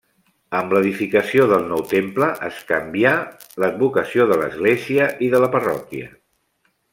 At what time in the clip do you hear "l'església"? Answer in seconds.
4.43-5.11